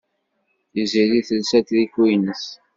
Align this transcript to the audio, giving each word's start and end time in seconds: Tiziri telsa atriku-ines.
Tiziri 0.71 1.19
telsa 1.27 1.57
atriku-ines. 1.59 2.43